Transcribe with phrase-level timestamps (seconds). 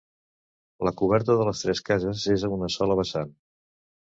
[0.87, 3.37] La coberta de les tres cases és a una sola vessant.